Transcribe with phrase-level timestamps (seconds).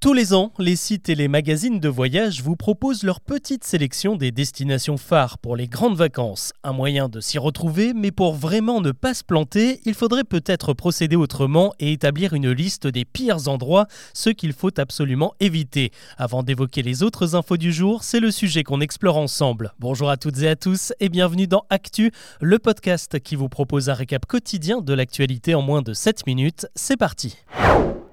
[0.00, 4.14] Tous les ans, les sites et les magazines de voyage vous proposent leur petite sélection
[4.14, 6.52] des destinations phares pour les grandes vacances.
[6.62, 10.72] Un moyen de s'y retrouver, mais pour vraiment ne pas se planter, il faudrait peut-être
[10.72, 15.90] procéder autrement et établir une liste des pires endroits, ceux qu'il faut absolument éviter.
[16.16, 19.72] Avant d'évoquer les autres infos du jour, c'est le sujet qu'on explore ensemble.
[19.80, 23.90] Bonjour à toutes et à tous et bienvenue dans Actu, le podcast qui vous propose
[23.90, 26.68] un récap quotidien de l'actualité en moins de 7 minutes.
[26.76, 27.36] C'est parti.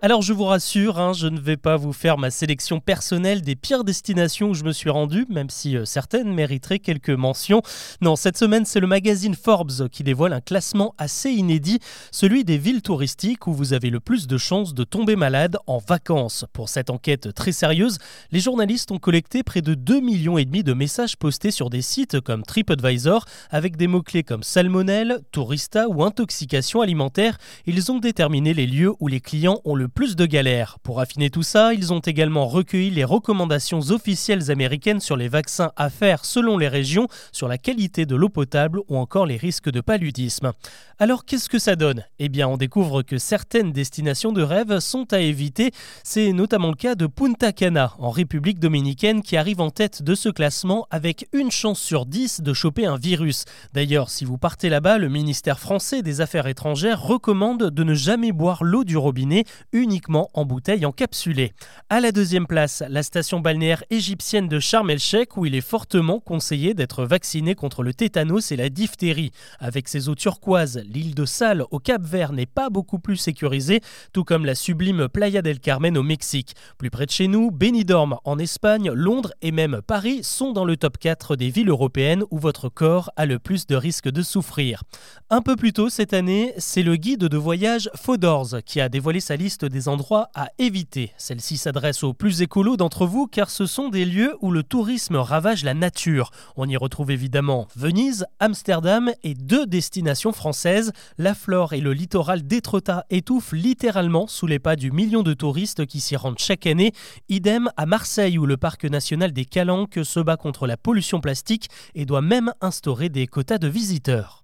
[0.05, 3.55] Alors je vous rassure, hein, je ne vais pas vous faire ma sélection personnelle des
[3.55, 7.63] pires destinations où je me suis rendu, même si euh, certaines mériteraient quelques mentions.
[8.01, 11.79] Non, cette semaine c'est le magazine Forbes qui dévoile un classement assez inédit,
[12.11, 15.79] celui des villes touristiques où vous avez le plus de chances de tomber malade en
[15.79, 16.45] vacances.
[16.53, 17.97] Pour cette enquête très sérieuse,
[18.29, 21.81] les journalistes ont collecté près de 2 millions et demi de messages postés sur des
[21.81, 27.39] sites comme TripAdvisor avec des mots-clés comme salmonelle, tourista ou intoxication alimentaire.
[27.65, 30.77] Ils ont déterminé les lieux où les clients ont le plus de galères.
[30.83, 35.71] Pour affiner tout ça, ils ont également recueilli les recommandations officielles américaines sur les vaccins
[35.77, 39.71] à faire selon les régions, sur la qualité de l'eau potable ou encore les risques
[39.71, 40.51] de paludisme.
[40.99, 42.03] Alors qu'est-ce que ça donne?
[42.19, 45.71] Eh bien on découvre que certaines destinations de rêve sont à éviter.
[46.03, 50.13] C'est notamment le cas de Punta Cana en République dominicaine qui arrive en tête de
[50.13, 53.45] ce classement avec une chance sur 10 de choper un virus.
[53.73, 58.33] D'ailleurs si vous partez là-bas, le ministère français des Affaires étrangères recommande de ne jamais
[58.33, 59.45] boire l'eau du robinet,
[59.85, 61.53] uniquement en bouteille encapsulée.
[61.91, 66.19] À la deuxième place, la station balnéaire égyptienne de Sharm el-Sheikh où il est fortement
[66.19, 69.29] conseillé d'être vacciné contre le tétanos et la diphtérie.
[69.59, 74.23] Avec ses eaux turquoises, l'île de Sal au Cap-Vert n'est pas beaucoup plus sécurisée, tout
[74.23, 76.55] comme la sublime Playa del Carmen au Mexique.
[76.79, 80.77] Plus près de chez nous, Benidorm en Espagne, Londres et même Paris sont dans le
[80.77, 84.81] top 4 des villes européennes où votre corps a le plus de risques de souffrir.
[85.29, 89.19] Un peu plus tôt cette année, c'est le guide de voyage Fodors qui a dévoilé
[89.19, 91.11] sa liste des endroits à éviter.
[91.17, 95.15] Celle-ci s'adresse aux plus écolos d'entre vous car ce sont des lieux où le tourisme
[95.15, 96.31] ravage la nature.
[96.55, 100.91] On y retrouve évidemment Venise, Amsterdam et deux destinations françaises.
[101.17, 105.85] La flore et le littoral d'Étretat étouffent littéralement sous les pas du million de touristes
[105.85, 106.93] qui s'y rendent chaque année.
[107.29, 111.69] Idem à Marseille où le parc national des Calanques se bat contre la pollution plastique
[111.93, 114.43] et doit même instaurer des quotas de visiteurs.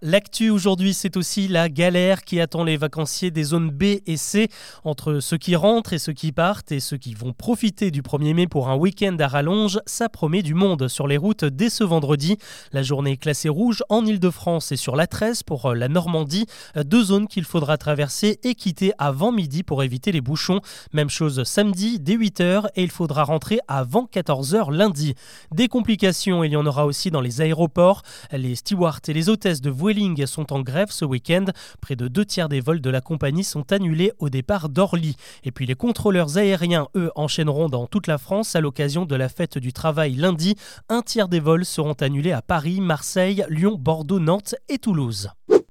[0.00, 4.48] L'actu aujourd'hui, c'est aussi la galère qui attend les vacanciers des zones B et C,
[4.84, 8.32] entre ceux qui rentrent et ceux qui partent, et ceux qui vont profiter du 1er
[8.32, 9.80] mai pour un week-end à rallonge.
[9.86, 12.38] Ça promet du monde sur les routes dès ce vendredi.
[12.70, 16.46] La journée est classée rouge en Ile-de-France et sur la 13 pour euh, la Normandie,
[16.76, 20.60] deux zones qu'il faudra traverser et quitter avant midi pour éviter les bouchons.
[20.92, 25.14] Même chose samedi dès 8h et il faudra rentrer avant 14h lundi.
[25.52, 28.02] Des complications, il y en aura aussi dans les aéroports.
[28.30, 31.46] Les stewards et les hôtesses de Vueling sont en grève ce week-end.
[31.80, 35.16] Près de deux tiers des vols de la compagnie sont annulés au départ d'Orly.
[35.44, 39.30] Et puis les contrôleurs aériens, eux, enchaîneront dans toute la France à l'occasion de la
[39.30, 40.56] fête du travail lundi.
[40.90, 45.30] Un tiers des vols seront annulés à Paris, Marseille, Lyon, Bordeaux, Nantes et Toulouse.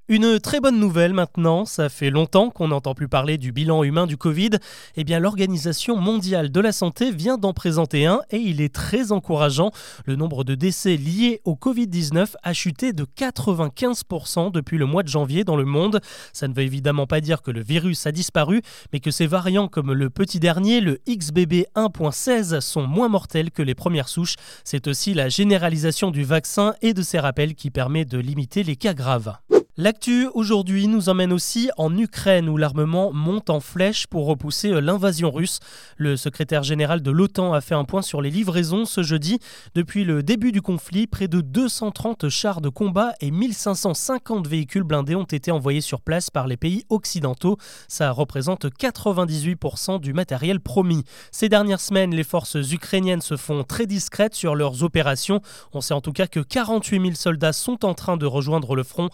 [0.09, 4.07] Une très bonne nouvelle maintenant, ça fait longtemps qu'on n'entend plus parler du bilan humain
[4.07, 4.51] du Covid.
[4.95, 9.11] Eh bien, l'Organisation mondiale de la santé vient d'en présenter un et il est très
[9.11, 9.71] encourageant.
[10.05, 15.09] Le nombre de décès liés au Covid-19 a chuté de 95% depuis le mois de
[15.09, 15.99] janvier dans le monde.
[16.31, 18.61] Ça ne veut évidemment pas dire que le virus a disparu,
[18.93, 23.61] mais que ces variants comme le petit dernier, le XBB 1.16, sont moins mortels que
[23.61, 24.35] les premières souches.
[24.63, 28.77] C'est aussi la généralisation du vaccin et de ses rappels qui permet de limiter les
[28.77, 29.35] cas graves.
[29.79, 34.81] L'actu aujourd'hui nous emmène aussi en Ukraine où l'armement monte en flèche pour repousser euh,
[34.81, 35.59] l'invasion russe.
[35.97, 39.37] Le secrétaire général de l'OTAN a fait un point sur les livraisons ce jeudi.
[39.75, 45.13] Depuis le début du conflit, près de 230 chars de combat et 1550 véhicules blindés
[45.13, 47.57] ont été envoyés sur place par les pays occidentaux.
[47.87, 51.03] Ça représente 98% du matériel promis.
[51.31, 55.39] Ces dernières semaines, les forces ukrainiennes se font très discrètes sur leurs opérations.
[55.71, 58.81] On sait en tout cas que 48 000 soldats sont en train de rejoindre le
[58.81, 59.09] front.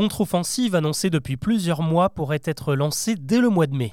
[0.00, 3.92] Contre-offensive annoncée depuis plusieurs mois pourrait être lancée dès le mois de mai.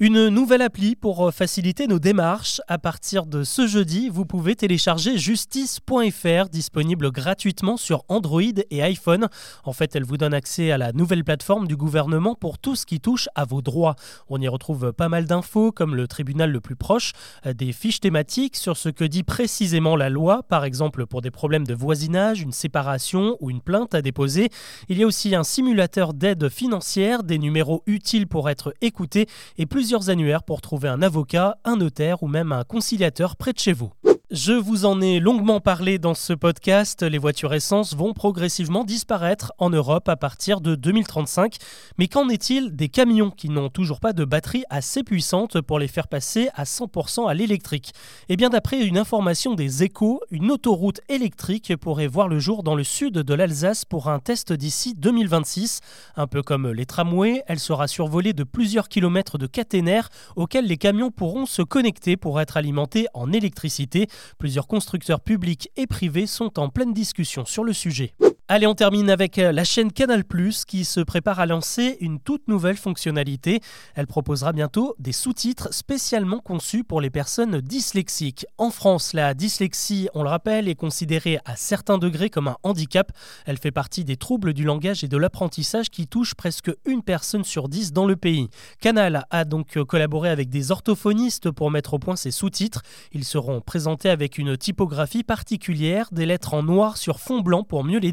[0.00, 2.60] Une nouvelle appli pour euh, faciliter nos démarches.
[2.68, 8.40] À partir de ce jeudi, vous pouvez télécharger justice.fr, disponible gratuitement sur Android
[8.70, 9.26] et iPhone.
[9.64, 12.86] En fait, elle vous donne accès à la nouvelle plateforme du gouvernement pour tout ce
[12.86, 13.96] qui touche à vos droits.
[14.28, 17.10] On y retrouve pas mal d'infos, comme le tribunal le plus proche,
[17.44, 21.32] euh, des fiches thématiques sur ce que dit précisément la loi, par exemple pour des
[21.32, 24.50] problèmes de voisinage, une séparation ou une plainte à déposer.
[24.88, 29.26] Il y a aussi un simulateur d'aide financière, des numéros utiles pour être écoutés
[29.56, 33.58] et plus annuaires pour trouver un avocat, un notaire ou même un conciliateur près de
[33.58, 33.92] chez vous.
[34.30, 39.54] Je vous en ai longuement parlé dans ce podcast, les voitures essence vont progressivement disparaître
[39.56, 41.56] en Europe à partir de 2035.
[41.96, 45.88] Mais qu'en est-il des camions qui n'ont toujours pas de batterie assez puissante pour les
[45.88, 47.94] faire passer à 100% à l'électrique?
[48.28, 52.74] Eh bien d'après une information des échos, une autoroute électrique pourrait voir le jour dans
[52.74, 55.80] le sud de l'Alsace pour un test d'ici 2026.
[56.16, 60.76] Un peu comme les tramways, elle sera survolée de plusieurs kilomètres de caténaires auxquels les
[60.76, 64.06] camions pourront se connecter pour être alimentés en électricité.
[64.38, 68.14] Plusieurs constructeurs publics et privés sont en pleine discussion sur le sujet.
[68.50, 70.22] Allez, on termine avec euh, la chaîne Canal⁇
[70.64, 73.60] qui se prépare à lancer une toute nouvelle fonctionnalité.
[73.94, 78.46] Elle proposera bientôt des sous-titres spécialement conçus pour les personnes dyslexiques.
[78.56, 83.12] En France, la dyslexie, on le rappelle, est considérée à certains degrés comme un handicap.
[83.44, 87.44] Elle fait partie des troubles du langage et de l'apprentissage qui touchent presque une personne
[87.44, 88.48] sur dix dans le pays.
[88.80, 92.80] Canal a donc collaboré avec des orthophonistes pour mettre au point ces sous-titres.
[93.12, 97.84] Ils seront présentés avec une typographie particulière, des lettres en noir sur fond blanc pour
[97.84, 98.12] mieux les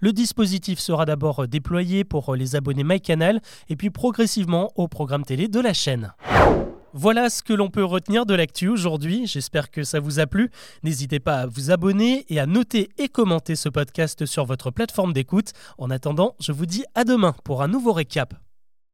[0.00, 5.48] le dispositif sera d'abord déployé pour les abonnés MyCanal et puis progressivement au programme télé
[5.48, 6.12] de la chaîne.
[6.98, 9.26] Voilà ce que l'on peut retenir de l'actu aujourd'hui.
[9.26, 10.50] J'espère que ça vous a plu.
[10.82, 15.12] N'hésitez pas à vous abonner et à noter et commenter ce podcast sur votre plateforme
[15.12, 15.52] d'écoute.
[15.76, 18.45] En attendant, je vous dis à demain pour un nouveau récap.